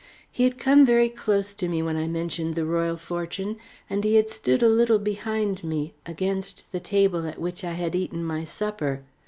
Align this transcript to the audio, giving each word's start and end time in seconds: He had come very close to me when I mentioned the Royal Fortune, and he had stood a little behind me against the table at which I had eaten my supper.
He 0.31 0.45
had 0.45 0.57
come 0.57 0.83
very 0.83 1.09
close 1.09 1.53
to 1.53 1.69
me 1.69 1.83
when 1.83 1.95
I 1.95 2.07
mentioned 2.07 2.55
the 2.55 2.65
Royal 2.65 2.97
Fortune, 2.97 3.57
and 3.87 4.03
he 4.03 4.15
had 4.15 4.31
stood 4.31 4.63
a 4.63 4.67
little 4.67 4.97
behind 4.97 5.63
me 5.63 5.93
against 6.07 6.63
the 6.71 6.79
table 6.79 7.27
at 7.27 7.37
which 7.37 7.63
I 7.63 7.73
had 7.73 7.93
eaten 7.93 8.25
my 8.25 8.43
supper. 8.43 9.03